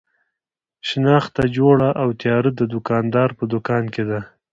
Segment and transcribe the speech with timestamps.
[0.87, 4.19] شنخته جوړه او تیاره د دوکاندار په دوکان کې ده.